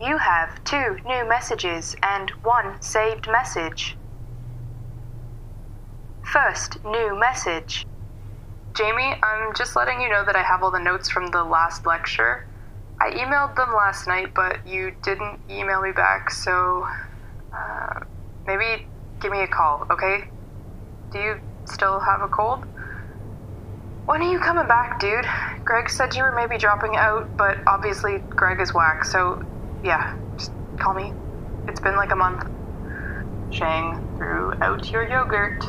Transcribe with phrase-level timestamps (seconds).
[0.00, 3.98] You have two new messages and one saved message.
[6.32, 7.86] First new message.
[8.74, 11.84] Jamie, I'm just letting you know that I have all the notes from the last
[11.84, 12.46] lecture.
[12.98, 16.88] I emailed them last night, but you didn't email me back, so
[17.54, 18.00] uh,
[18.46, 18.86] maybe
[19.20, 20.30] give me a call, okay?
[21.12, 22.64] Do you still have a cold?
[24.06, 25.26] When are you coming back, dude?
[25.62, 29.44] Greg said you were maybe dropping out, but obviously Greg is whack, so
[29.82, 31.12] yeah, just call me.
[31.68, 32.48] It's been like a month.
[33.50, 35.64] Shang threw out your yogurt.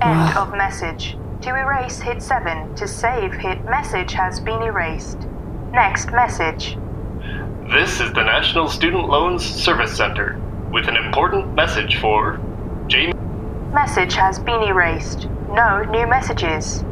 [0.00, 1.16] End of message.
[1.42, 2.74] To erase, hit 7.
[2.76, 5.18] To save, hit message has been erased.
[5.72, 6.76] Next message.
[7.70, 10.40] This is the National Student Loans Service Center
[10.72, 12.40] with an important message for
[12.88, 13.12] Jamie.
[13.72, 15.28] Message has been erased.
[15.50, 16.84] No new messages.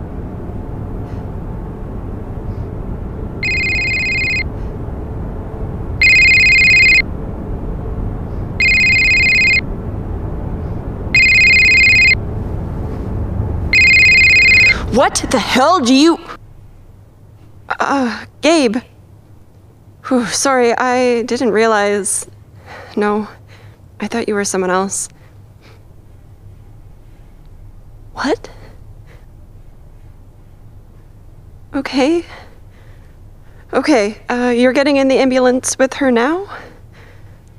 [14.97, 16.19] What the hell do you.
[17.69, 18.78] Uh, Gabe.
[20.06, 22.27] Whew, sorry, I didn't realize.
[22.97, 23.28] No,
[24.00, 25.11] I thought you were someone else.
[28.14, 28.48] What?
[31.74, 32.24] Okay.
[33.74, 36.48] Okay, uh, you're getting in the ambulance with her now?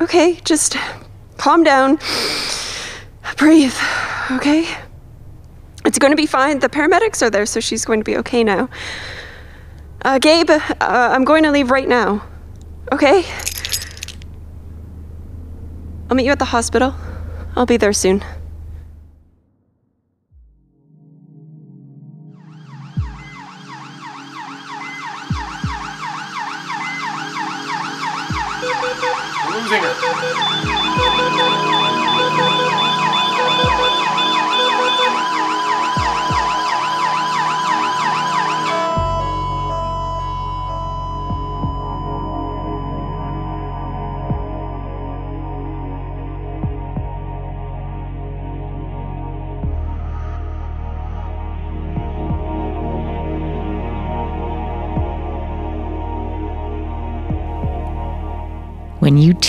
[0.01, 0.75] Okay, just
[1.37, 1.99] calm down.
[3.37, 3.75] Breathe,
[4.31, 4.86] okay?
[5.87, 6.59] It's going to be fine.
[6.59, 8.69] The paramedics are there, so she's going to be okay now.
[10.01, 12.27] Uh, Gabe, uh, I'm going to leave right now.
[12.91, 13.23] Okay?
[16.09, 16.93] I'll meet you at the hospital.
[17.55, 18.21] I'll be there soon.
[29.53, 30.56] Losing her.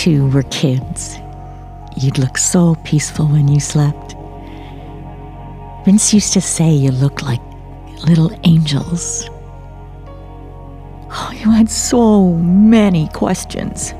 [0.09, 1.19] Two were kids,
[1.95, 4.15] you'd look so peaceful when you slept.
[5.85, 7.41] Vince used to say you looked like
[8.07, 9.29] little angels.
[11.11, 13.93] Oh, you had so many questions.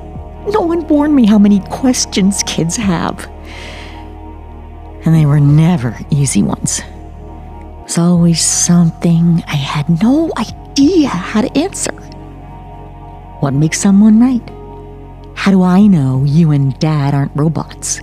[0.47, 3.29] No one warned me how many questions kids have.
[5.05, 6.79] And they were never easy ones.
[6.79, 11.93] It was always something I had no idea how to answer.
[13.41, 14.58] What makes someone right?
[15.39, 18.01] How do I know you and Dad aren't robots?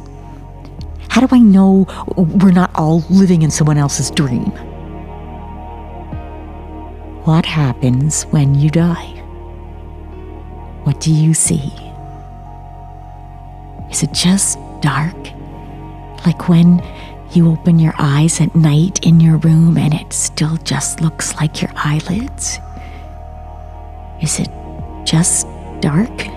[1.11, 1.87] How do I know
[2.17, 4.47] we're not all living in someone else's dream?
[7.27, 9.13] What happens when you die?
[10.85, 11.71] What do you see?
[13.91, 15.15] Is it just dark?
[16.25, 16.83] Like when
[17.33, 21.61] you open your eyes at night in your room and it still just looks like
[21.61, 22.59] your eyelids?
[24.23, 24.49] Is it
[25.05, 25.47] just
[25.81, 26.36] dark?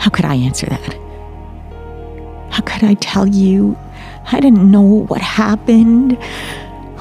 [0.00, 0.94] How could I answer that?
[2.50, 3.76] How could I tell you?
[4.32, 6.16] I didn't know what happened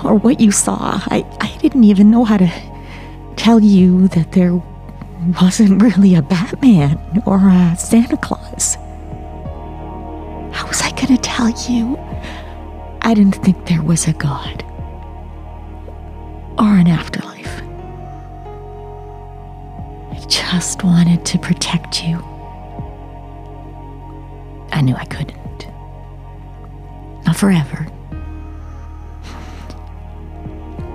[0.03, 0.99] or what you saw.
[1.05, 2.51] I, I didn't even know how to
[3.37, 4.61] tell you that there
[5.41, 8.75] wasn't really a Batman or a Santa Claus.
[10.51, 11.97] How was I going to tell you?
[13.01, 14.61] I didn't think there was a God
[16.57, 17.61] or an afterlife.
[20.11, 22.21] I just wanted to protect you.
[24.79, 25.67] I knew I couldn't.
[27.25, 27.85] Not forever.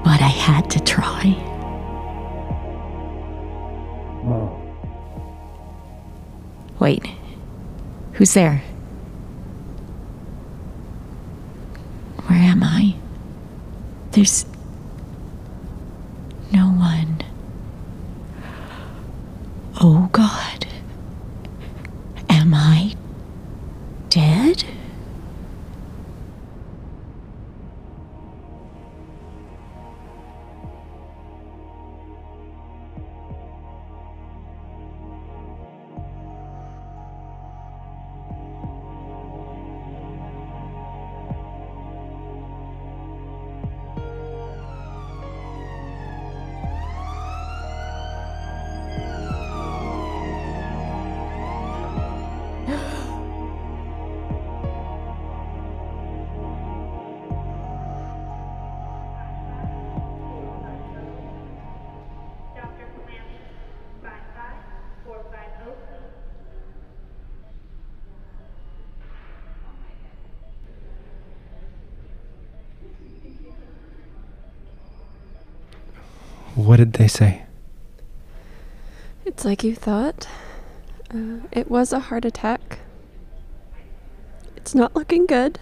[0.03, 1.35] But I had to try.
[6.79, 7.07] Wait.
[8.15, 8.63] Who's there?
[12.27, 12.95] Where am I?
[14.13, 14.47] There's
[16.51, 17.21] no one.
[19.79, 20.67] Oh God.
[22.31, 22.95] Am I
[24.53, 24.84] dead?
[76.65, 77.43] What did they say?
[79.27, 80.27] It's like you thought.
[81.13, 82.79] Uh, it was a heart attack.
[84.57, 85.59] It's not looking good.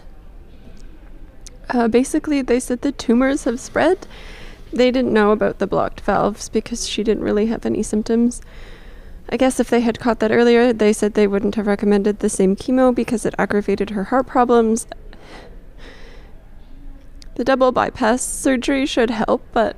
[1.69, 4.06] Uh, basically, they said the tumors have spread.
[4.72, 8.40] They didn't know about the blocked valves because she didn't really have any symptoms.
[9.28, 12.28] I guess if they had caught that earlier, they said they wouldn't have recommended the
[12.28, 14.87] same chemo because it aggravated her heart problems.
[17.34, 19.76] The double bypass surgery should help, but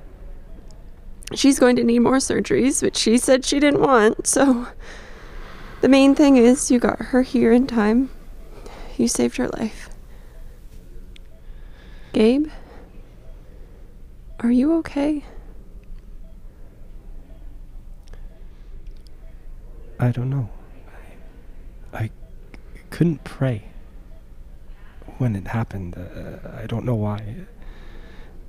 [1.38, 4.68] she's going to need more surgeries, which she said she didn't want, so
[5.80, 8.10] the main thing is you got her here in time.
[8.96, 9.90] You saved her life.
[12.12, 12.48] Gabe?
[14.40, 15.24] Are you okay?
[19.98, 20.48] I don't know.
[21.92, 22.10] I, I
[22.90, 23.64] couldn't pray
[25.18, 25.96] when it happened.
[25.96, 27.46] Uh, I don't know why.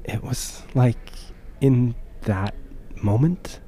[0.03, 1.11] It was like
[1.61, 2.53] in that
[3.05, 3.59] moment,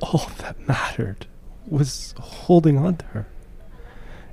[0.00, 1.26] all that mattered
[1.66, 3.26] was holding on to her.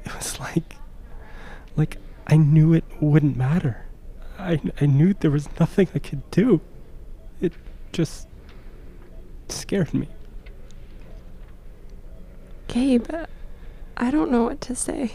[0.06, 0.76] It was like,
[1.76, 1.98] like
[2.28, 3.86] I knew it wouldn't matter.
[4.38, 6.62] I, I knew there was nothing I could do.
[7.42, 7.54] It
[7.92, 8.28] just
[9.50, 10.08] scared me.
[12.68, 13.10] Gabe,
[13.98, 15.12] I don't know what to say.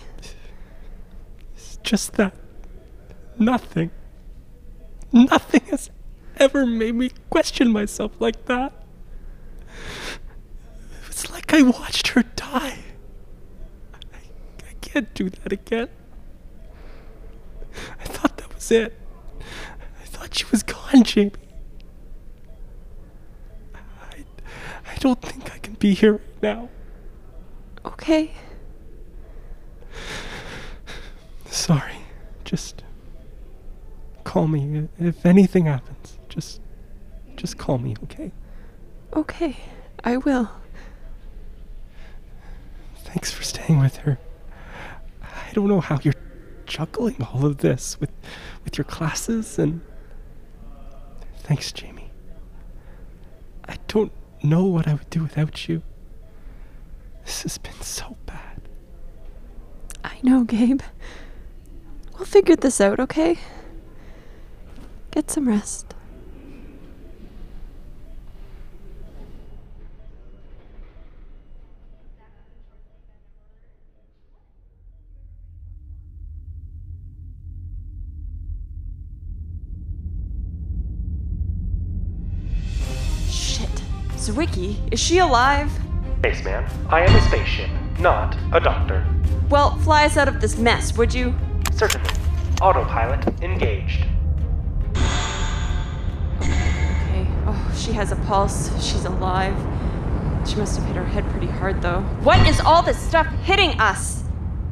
[1.56, 2.34] It's just that
[3.38, 3.90] nothing,
[5.12, 5.90] nothing has
[6.36, 8.72] ever made me question myself like that.
[11.08, 12.78] It's like I watched her die.
[13.94, 13.98] I,
[14.68, 15.88] I can't do that again.
[18.00, 18.98] I thought that was it.
[19.40, 21.32] I thought she was gone, Jamie.
[23.74, 24.24] I,
[24.86, 26.68] I don't think I can be here right now.
[27.84, 28.32] Okay.
[31.46, 31.94] Sorry.
[32.44, 32.82] Just
[34.24, 36.18] call me if anything happens.
[36.34, 36.60] Just
[37.36, 38.32] just call me, okay?
[39.14, 39.56] Okay.
[40.02, 40.50] I will.
[43.04, 44.18] Thanks for staying with her.
[45.22, 46.14] I don't know how you're
[46.66, 48.10] juggling all of this with
[48.64, 49.80] with your classes and
[51.38, 52.10] thanks, Jamie.
[53.68, 55.82] I don't know what I would do without you.
[57.24, 58.60] This has been so bad.
[60.02, 60.82] I know, Gabe.
[62.14, 63.38] We'll figure this out, okay?
[65.12, 65.94] Get some rest.
[84.34, 85.70] Zwicky, is she alive?
[86.18, 87.70] Spaceman, I am a spaceship,
[88.00, 89.06] not a doctor.
[89.48, 91.32] Well, fly us out of this mess, would you?
[91.72, 92.10] Certainly.
[92.60, 94.04] Autopilot engaged.
[96.40, 97.28] Okay.
[97.46, 98.72] Oh, she has a pulse.
[98.84, 99.54] She's alive.
[100.48, 102.00] She must have hit her head pretty hard, though.
[102.24, 104.24] What is all this stuff hitting us?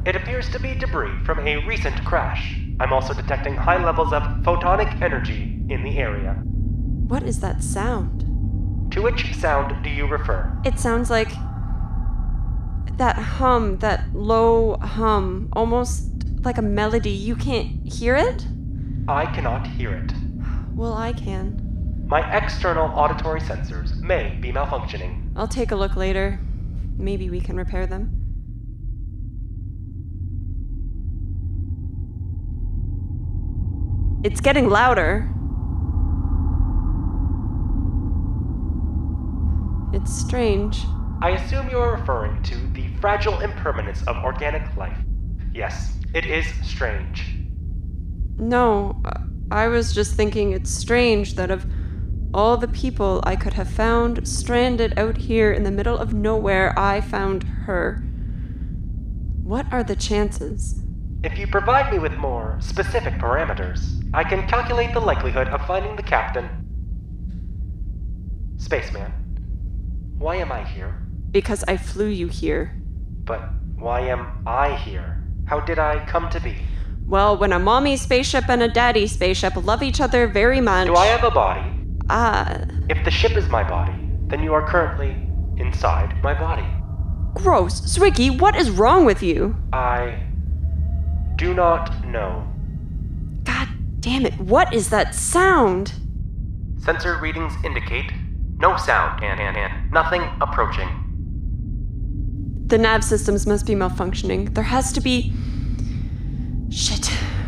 [0.05, 2.59] It appears to be debris from a recent crash.
[2.81, 6.33] I'm also detecting high levels of photonic energy in the area.
[7.07, 8.22] What is that sound?
[8.93, 10.55] To which sound do you refer?
[10.63, 11.31] It sounds like
[12.97, 16.11] that hum, that low hum, almost
[16.45, 17.09] like a melody.
[17.09, 18.45] You can't hear it?
[19.07, 20.11] I cannot hear it.
[20.75, 22.03] Well, I can.
[22.05, 25.31] My external auditory sensors may be malfunctioning.
[25.35, 26.39] I'll take a look later.
[26.95, 28.19] Maybe we can repair them.
[34.23, 35.33] It's getting louder.
[40.03, 40.85] It's strange.
[41.21, 44.97] I assume you are referring to the fragile impermanence of organic life.
[45.53, 47.37] Yes, it is strange.
[48.37, 49.01] No,
[49.49, 51.65] I was just thinking it's strange that of
[52.33, 56.77] all the people I could have found stranded out here in the middle of nowhere,
[56.77, 58.03] I found her.
[59.41, 60.83] What are the chances?
[61.23, 65.95] If you provide me with more specific parameters, I can calculate the likelihood of finding
[65.95, 66.49] the captain.
[68.57, 69.22] Spaceman,
[70.23, 70.95] why am I here?
[71.31, 72.73] Because I flew you here.
[73.25, 73.41] But
[73.75, 75.21] why am I here?
[75.47, 76.55] How did I come to be?
[77.05, 80.87] Well, when a mommy spaceship and a daddy spaceship love each other very much.
[80.87, 81.69] Do I have a body?
[82.09, 83.91] Ah, If the ship is my body,
[84.27, 85.11] then you are currently
[85.57, 86.65] inside my body.
[87.33, 87.81] gross.
[87.81, 89.57] Zwicky, what is wrong with you?
[89.73, 90.23] I
[91.35, 92.47] do not know.
[93.43, 93.67] God
[93.99, 95.93] damn it, what is that sound?
[96.77, 98.11] Sensor readings indicate
[98.57, 100.89] no sound and, and, and nothing approaching.
[102.67, 104.53] The nav systems must be malfunctioning.
[104.55, 105.31] There has to be.
[106.69, 107.05] Shit.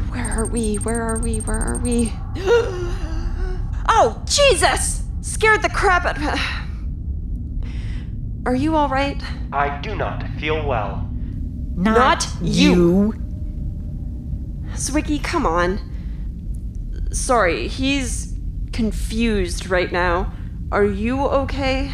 [0.09, 0.75] Where are we?
[0.75, 1.39] Where are we?
[1.39, 2.13] Where are we?
[3.89, 5.01] oh, Jesus!
[5.21, 7.69] scared the crap out of me.
[8.45, 9.21] Are you alright?
[9.51, 11.09] I do not feel well.
[11.75, 13.13] Not, Not you.
[14.73, 15.79] Zwicky, come on.
[17.11, 18.35] Sorry, he's
[18.71, 20.31] confused right now.
[20.71, 21.91] Are you okay?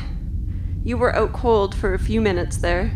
[0.83, 2.91] You were out cold for a few minutes there.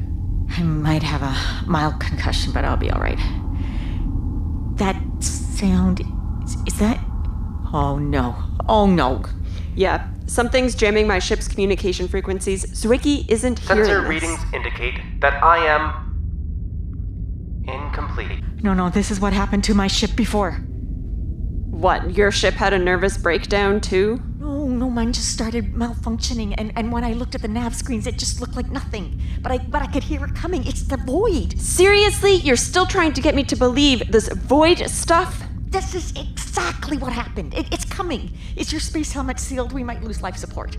[0.57, 3.19] I might have a mild concussion, but I'll be all right.
[4.77, 6.01] That sound.
[6.43, 6.99] Is, is that.
[7.73, 8.35] Oh no.
[8.67, 9.23] Oh no.
[9.75, 12.65] Yeah, something's jamming my ship's communication frequencies.
[12.65, 14.09] Zwicky isn't hearing Sensor this.
[14.09, 16.01] readings indicate that I am.
[17.67, 18.41] incomplete.
[18.63, 20.53] No, no, this is what happened to my ship before.
[21.69, 24.21] What, your ship had a nervous breakdown too?
[24.65, 28.07] No, no, mine just started malfunctioning, and, and when I looked at the nav screens,
[28.07, 29.21] it just looked like nothing.
[29.43, 30.65] But I but I could hear it coming.
[30.65, 31.59] It's the void.
[31.59, 32.33] Seriously?
[32.37, 35.43] You're still trying to get me to believe this void stuff?
[35.67, 37.53] This is exactly what happened.
[37.53, 38.31] It, it's coming.
[38.55, 39.71] Is your space helmet sealed?
[39.71, 40.77] We might lose life support.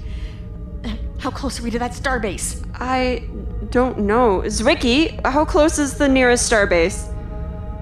[1.20, 2.68] How close are we to that starbase?
[2.74, 3.28] I
[3.70, 4.42] don't know.
[4.46, 7.06] Zwicky, how close is the nearest starbase?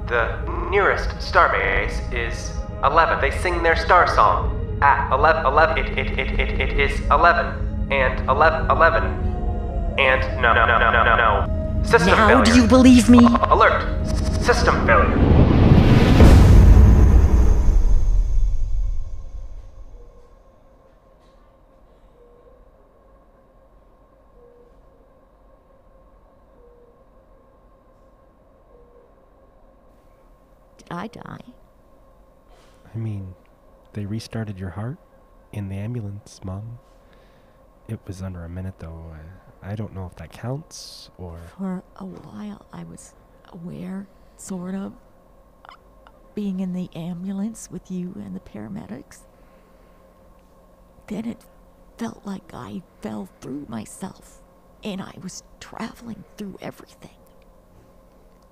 [0.09, 0.37] The
[0.69, 2.53] nearest starbase is
[2.85, 3.23] 11.
[3.23, 5.47] They sing their star song at 11.
[5.47, 7.90] 11 it, it, it, it, it is 11.
[7.93, 8.71] And 11.
[8.71, 9.04] 11.
[9.99, 11.83] And no, no, no, no, no, no, no.
[11.85, 12.45] System now failure.
[12.45, 13.19] do you believe me?
[13.50, 14.07] Alert!
[14.40, 15.35] System failure.
[30.78, 31.38] Did I die?
[32.95, 33.35] I mean,
[33.95, 34.99] they restarted your heart
[35.53, 36.79] in the ambulance, Mom.
[37.89, 39.13] It was under a minute, though.
[39.63, 41.41] I, I don't know if that counts or.
[41.59, 43.15] For a while, I was
[43.53, 44.93] aware, sort of,
[46.35, 49.21] being in the ambulance with you and the paramedics.
[51.07, 51.45] Then it
[51.99, 54.41] felt like I fell through myself,
[54.83, 57.11] and I was traveling through everything.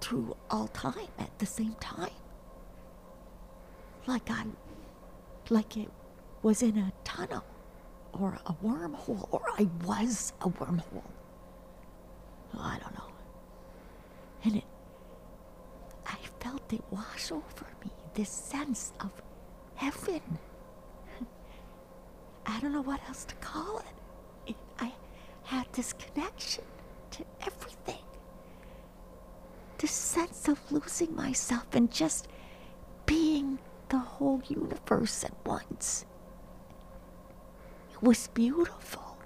[0.00, 2.10] Through all time at the same time.
[4.06, 4.44] Like I.
[5.50, 5.90] like it
[6.42, 7.44] was in a tunnel,
[8.12, 11.02] or a wormhole, or I was a wormhole.
[12.54, 13.12] Oh, I don't know.
[14.44, 14.64] And it.
[16.06, 19.10] I felt it wash over me, this sense of
[19.76, 20.20] heaven.
[22.46, 24.50] I don't know what else to call it.
[24.50, 24.92] it I
[25.44, 26.64] had this connection
[27.12, 28.02] to everything.
[29.78, 32.28] This sense of losing myself and just
[34.22, 36.04] whole universe at once.
[37.92, 39.18] It was beautiful.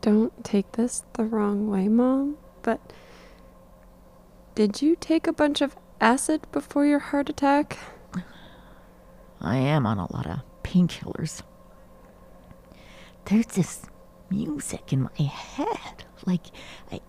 [0.00, 2.80] Don't take this the wrong way, Mom, but
[4.54, 7.78] did you take a bunch of acid before your heart attack?
[9.40, 11.42] I am on a lot of painkillers.
[13.24, 13.82] There's this
[14.30, 16.04] music in my head.
[16.26, 16.46] Like,
[16.92, 17.00] I.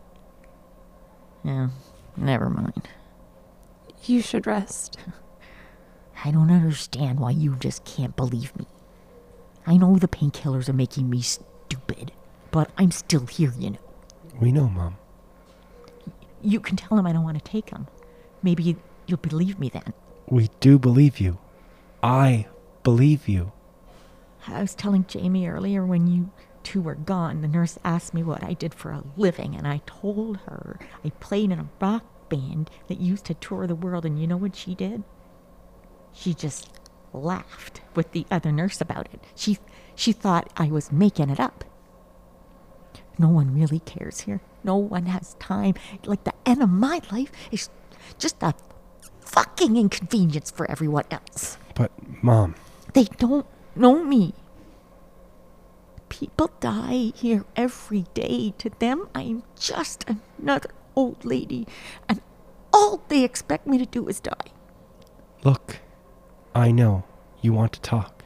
[1.43, 1.69] Yeah,
[2.17, 2.89] never mind.
[4.05, 4.98] You should rest.
[6.25, 8.65] I don't understand why you just can't believe me.
[9.65, 12.12] I know the painkillers are making me stupid,
[12.51, 13.79] but I'm still here, you know.
[14.39, 14.98] We know, Mom.
[16.41, 17.88] You can tell him I don't want to take them.
[18.41, 19.93] Maybe you'll believe me then.
[20.27, 21.38] We do believe you.
[22.01, 22.48] I
[22.84, 23.51] believe you.
[24.48, 26.31] I was telling Jamie earlier when you
[26.63, 29.81] two were gone, the nurse asked me what I did for a living, and I
[29.86, 34.19] told her I played in a rock band that used to tour the world, and
[34.19, 35.03] you know what she did?
[36.13, 36.69] She just
[37.13, 39.21] laughed with the other nurse about it.
[39.35, 39.59] She
[39.95, 41.63] she thought I was making it up.
[43.19, 44.41] No one really cares here.
[44.63, 45.75] No one has time.
[46.05, 47.69] Like the end of my life is
[48.17, 48.53] just a
[49.19, 51.57] fucking inconvenience for everyone else.
[51.75, 51.91] But,
[52.23, 52.55] Mom,
[52.93, 53.45] They don't
[53.75, 54.33] know me.
[56.09, 58.53] People die here every day.
[58.57, 60.05] To them, I'm just
[60.38, 61.67] another old lady,
[62.10, 62.21] and
[62.74, 64.51] all they expect me to do is die.
[65.43, 65.79] look.
[66.53, 67.05] I know
[67.41, 68.24] you want to talk,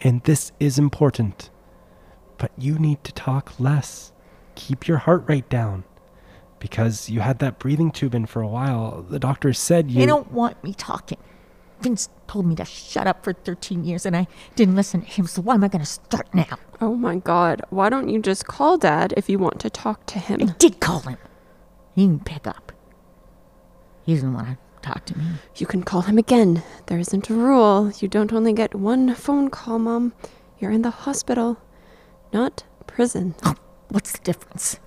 [0.00, 1.50] and this is important.
[2.38, 4.12] But you need to talk less.
[4.54, 5.84] Keep your heart rate down.
[6.58, 9.02] Because you had that breathing tube in for a while.
[9.08, 10.00] The doctor said you.
[10.00, 11.18] They don't want me talking.
[11.80, 15.26] Vince told me to shut up for 13 years, and I didn't listen to him,
[15.26, 16.58] so why am I going to start now?
[16.80, 20.18] Oh my god, why don't you just call Dad if you want to talk to
[20.18, 20.40] him?
[20.42, 21.18] I did call him.
[21.96, 22.72] He didn't pick up.
[24.04, 25.24] He doesn't want to talk to me.
[25.56, 26.62] You can call him again.
[26.86, 27.90] There isn't a rule.
[27.98, 30.12] You don't only get one phone call, Mom.
[30.58, 31.56] You're in the hospital,
[32.34, 33.34] not prison.
[33.44, 33.54] Oh,
[33.88, 34.78] what's the difference?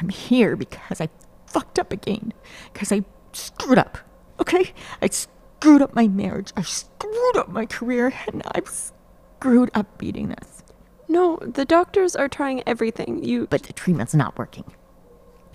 [0.00, 1.08] I'm here because I
[1.46, 2.32] fucked up again.
[2.72, 3.98] Because I screwed up.
[4.40, 4.72] Okay?
[5.02, 6.52] I screwed up my marriage.
[6.56, 8.14] I screwed up my career.
[8.28, 10.62] And I'm screwed up beating this.
[11.08, 13.24] No, the doctors are trying everything.
[13.24, 13.48] You.
[13.48, 14.64] But the treatment's not working.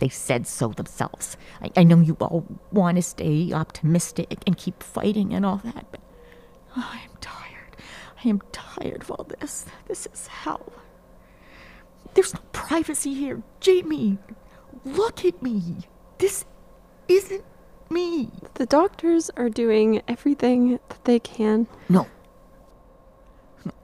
[0.02, 1.38] They said so themselves.
[1.62, 5.86] I, I know you all want to stay optimistic and keep fighting and all that,
[5.92, 6.02] but
[6.76, 7.78] oh, I am tired.
[8.26, 9.68] I am tired of all this.
[9.88, 10.74] This is hell.
[12.16, 13.44] There's no privacy here.
[13.60, 14.18] Jamie,
[14.84, 15.62] look at me.
[16.18, 16.46] This
[17.08, 17.46] isn't
[17.92, 18.32] me.
[18.56, 21.68] The doctors are doing everything that they can.
[21.90, 22.08] No.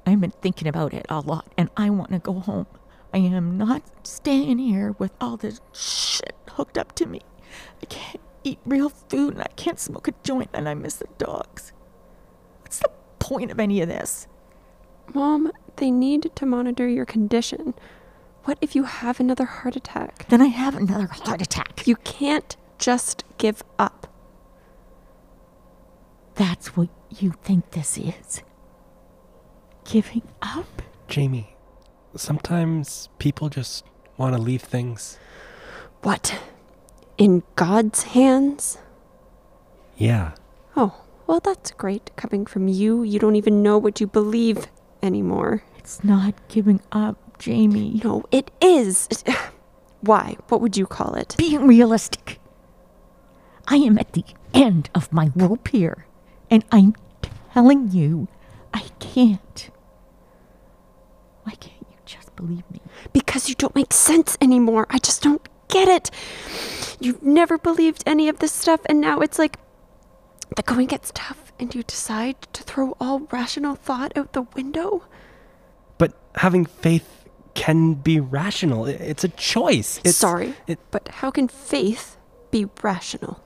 [0.04, 2.66] I've been thinking about it a lot, and I want to go home.
[3.18, 7.22] I am not staying here with all this shit hooked up to me.
[7.82, 11.08] I can't eat real food, and I can't smoke a joint, and I miss the
[11.18, 11.74] dogs.
[12.62, 14.28] What's the point of any of this?
[15.16, 17.74] Mom, they need to monitor your condition.
[18.44, 20.28] What if you have another heart attack?
[20.30, 21.88] Then I have another heart attack.
[21.88, 24.14] You can't just give up.
[26.36, 28.44] That's what you think this is?
[29.86, 30.84] Giving up?
[31.08, 31.57] Jamie,
[32.18, 33.86] sometimes people just
[34.18, 35.18] want to leave things.
[36.02, 36.40] What?
[37.18, 38.78] In God's hands?
[39.98, 40.32] Yeah.
[40.76, 43.04] Oh, well, that's great coming from you.
[43.04, 44.68] You don't even know what you believe
[45.02, 45.64] anymore.
[45.78, 48.02] It's not giving up, Jamie.
[48.04, 49.08] No, it is.
[50.02, 50.38] Why?
[50.50, 51.36] What would you call it?
[51.38, 52.40] Being realistic.
[53.68, 56.06] I am at the end of my rope here,
[56.50, 56.96] and I'm
[57.54, 58.28] telling you,
[58.74, 59.70] I can't.
[61.44, 61.77] Why can't you just
[62.38, 62.80] believe me?
[63.12, 64.88] Because you don't make sense anymore.
[64.90, 66.10] I just don't get it.
[67.02, 69.58] You've never believed any of this stuff, and now it's like
[70.56, 75.04] the going gets tough, and you decide to throw all rational thought out the window.
[75.98, 78.86] But having faith can be rational.
[78.86, 80.00] It's a choice.
[80.06, 82.18] It's, Sorry, It, but how can faith
[82.52, 83.42] be rational?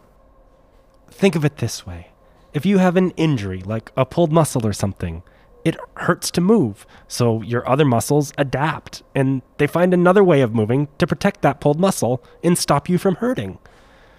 [1.10, 2.08] think of it this way
[2.54, 5.24] if you have an injury, like a pulled muscle or something,
[5.64, 6.86] it hurts to move.
[7.08, 11.60] So your other muscles adapt and they find another way of moving to protect that
[11.60, 13.60] pulled muscle and stop you from hurting.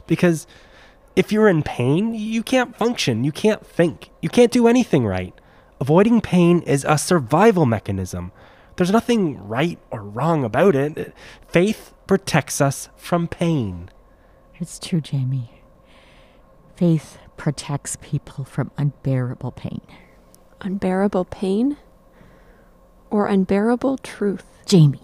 [0.07, 0.47] Because
[1.15, 5.35] if you're in pain, you can't function, you can't think, you can't do anything right.
[5.81, 8.33] Avoiding pain is a survival mechanism.
[8.77, 11.13] There's nothing right or wrong about it.
[11.47, 13.91] Faith protects us from pain.
[14.59, 15.63] It's true, Jamie.
[16.77, 19.83] Faith protects people from unbearable pain.
[20.63, 21.77] Unbearable pain?
[23.11, 24.47] Or unbearable truth?
[24.65, 25.03] Jamie,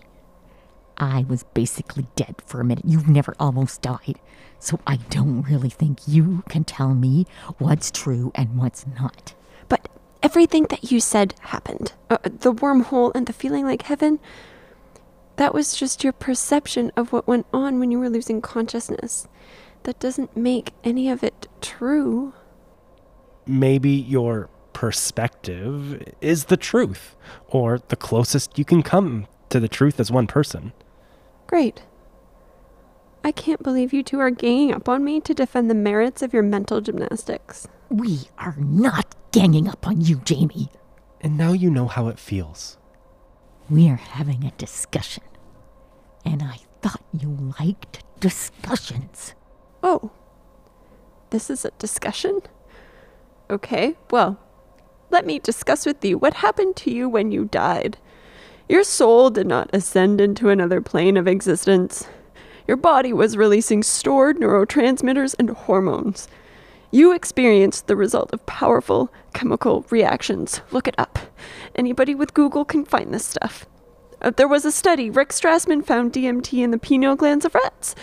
[0.97, 2.85] I was basically dead for a minute.
[2.87, 4.19] You've never almost died.
[4.61, 7.27] So I don't really think you can tell me
[7.59, 9.35] what's true and what's not.
[9.69, 9.89] But
[10.23, 11.93] everything that you said happened.
[12.09, 14.19] Uh, the wormhole and the feeling like heaven.
[15.37, 19.29] That was just your perception of what went on when you were losing consciousness.
[19.85, 22.33] That doesn't make any of it true.
[23.47, 27.17] maybe your perspective is the truth,
[27.49, 30.73] or the closest you can come to the truth as one person.
[31.49, 31.83] Great.
[33.25, 36.33] I can't believe you two are ganging up on me to defend the merits of
[36.33, 37.67] your mental gymnastics.
[37.89, 40.69] We are not ganging up on you, Jamie.
[41.21, 42.79] And now you know how it feels.
[43.69, 45.25] We are having a discussion.
[46.25, 49.35] And I thought you liked discussions.
[49.83, 50.13] Oh.
[51.31, 52.43] This is a discussion?
[53.51, 54.39] Okay, well,
[55.11, 57.97] let me discuss with you what happened to you when you died.
[58.69, 62.07] Your soul did not ascend into another plane of existence.
[62.67, 66.29] Your body was releasing stored neurotransmitters and hormones.
[66.91, 70.61] You experienced the result of powerful chemical reactions.
[70.71, 71.19] Look it up.
[71.75, 73.67] Anybody with Google can find this stuff.
[74.21, 75.09] Uh, there was a study.
[75.09, 77.95] Rick Strassman found DMT in the pineal glands of rats.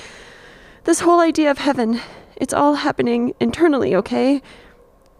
[0.85, 1.99] This whole idea of heaven,
[2.35, 4.41] it's all happening internally, okay?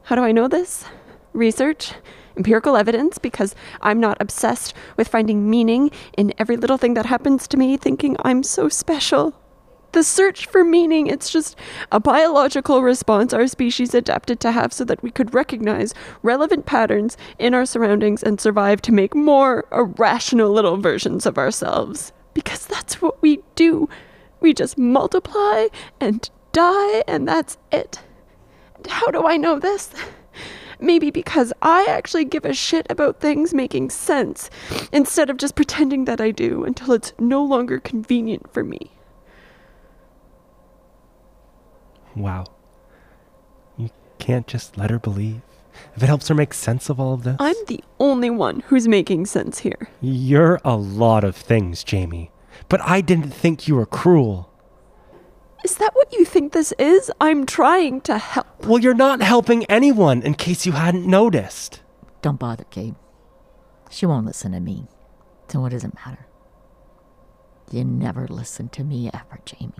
[0.03, 0.85] How do I know this?
[1.35, 1.91] Research,
[2.37, 7.45] empirical evidence, because I'm not obsessed with finding meaning in every little thing that happens
[7.49, 9.39] to me, thinking I'm so special.
[9.91, 11.57] The search for meaning, it's just
[11.91, 15.93] a biological response our species adapted to have so that we could recognize
[16.23, 22.13] relevant patterns in our surroundings and survive to make more irrational little versions of ourselves.
[22.33, 23.89] Because that's what we do.
[24.39, 25.67] We just multiply
[25.99, 27.99] and die, and that's it.
[28.87, 29.91] How do I know this?
[30.79, 34.49] Maybe because I actually give a shit about things making sense
[34.91, 38.91] instead of just pretending that I do until it's no longer convenient for me.
[42.15, 42.45] Wow.
[43.77, 45.41] You can't just let her believe.
[45.95, 48.88] If it helps her make sense of all of this, I'm the only one who's
[48.88, 49.89] making sense here.
[50.01, 52.31] you're a lot of things, Jamie.
[52.69, 54.49] But I didn't think you were cruel.
[55.65, 57.12] Is that what you think this is?
[57.19, 58.67] I'm trying to help.
[58.67, 61.82] Well, you're not helping anyone, in case you hadn't noticed.
[62.21, 62.93] Don't bother, Gabe.
[63.89, 64.86] She won't listen to me.
[65.47, 66.28] So what does it matter?
[67.71, 69.73] You never listen to me ever, Jamie.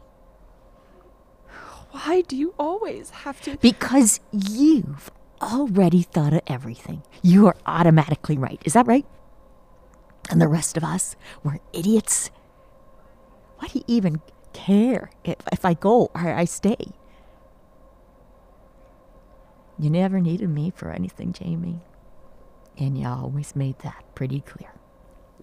[1.92, 3.56] Why do you always have to?
[3.58, 7.04] Because you've already thought of everything.
[7.22, 8.60] You are automatically right.
[8.66, 9.06] Is that right?
[10.32, 12.32] And the rest of us, we're idiots.
[13.60, 14.22] Why do you even
[14.66, 16.94] care if, if I go or I stay?
[19.78, 21.82] You never needed me for anything, Jamie.
[22.78, 24.72] And you always made that pretty clear.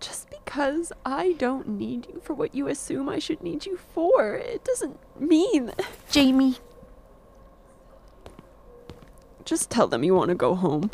[0.01, 4.35] Just because I don't need you for what you assume I should need you for,
[4.35, 5.73] it doesn't mean.
[6.11, 6.57] Jamie,
[9.45, 10.91] Just tell them you want to go home.